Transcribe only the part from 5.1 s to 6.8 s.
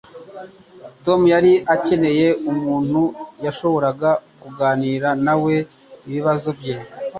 nawe ibibazo bye